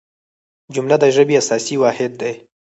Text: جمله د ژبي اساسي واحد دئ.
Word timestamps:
جمله 0.73 0.95
د 0.99 1.05
ژبي 1.15 1.35
اساسي 1.41 1.75
واحد 1.83 2.11
دئ. 2.21 2.33